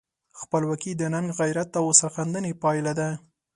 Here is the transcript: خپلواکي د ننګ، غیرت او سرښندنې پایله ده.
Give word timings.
خپلواکي 0.39 0.91
د 0.95 1.03
ننګ، 1.13 1.27
غیرت 1.39 1.69
او 1.79 1.85
سرښندنې 1.99 2.51
پایله 2.63 2.91
ده. 2.99 3.09